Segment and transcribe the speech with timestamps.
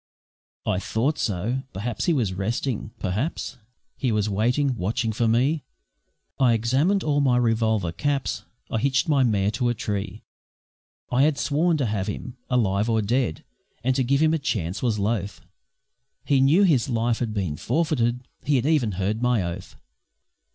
[0.65, 1.61] I thought so.
[1.73, 2.89] Perhaps he was resting.
[2.97, 3.59] Perhaps
[3.95, 5.63] He was waiting, watching for me.
[6.39, 10.23] I examined all my revolver caps, I hitched my mare to a tree
[11.11, 13.43] I had sworn to have him, alive or dead,
[13.83, 15.41] And to give him a chance was loth.
[16.25, 19.75] He knew his life had been forfeited He had even heard of my oath.